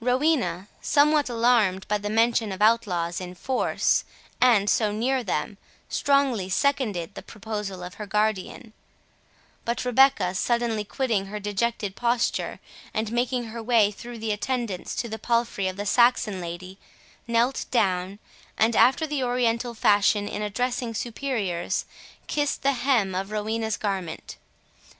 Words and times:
Rowena, 0.00 0.66
somewhat 0.80 1.28
alarmed 1.28 1.86
by 1.88 1.98
the 1.98 2.08
mention 2.08 2.52
of 2.52 2.62
outlaws 2.62 3.20
in 3.20 3.34
force, 3.34 4.02
and 4.40 4.70
so 4.70 4.90
near 4.90 5.22
them, 5.22 5.58
strongly 5.90 6.48
seconded 6.48 7.14
the 7.14 7.20
proposal 7.22 7.82
of 7.82 7.96
her 7.96 8.06
guardian. 8.06 8.72
But 9.66 9.84
Rebecca 9.84 10.34
suddenly 10.36 10.84
quitting 10.84 11.26
her 11.26 11.38
dejected 11.38 11.96
posture, 11.96 12.60
and 12.94 13.12
making 13.12 13.48
her 13.48 13.62
way 13.62 13.90
through 13.90 14.20
the 14.20 14.30
attendants 14.32 14.94
to 14.94 15.08
the 15.10 15.18
palfrey 15.18 15.68
of 15.68 15.76
the 15.76 15.84
Saxon 15.84 16.40
lady, 16.40 16.78
knelt 17.28 17.66
down, 17.70 18.20
and, 18.56 18.74
after 18.74 19.06
the 19.06 19.22
Oriental 19.22 19.74
fashion 19.74 20.26
in 20.26 20.40
addressing 20.40 20.94
superiors, 20.94 21.84
kissed 22.26 22.62
the 22.62 22.72
hem 22.72 23.14
of 23.14 23.30
Rowena's 23.30 23.76
garment. 23.76 24.38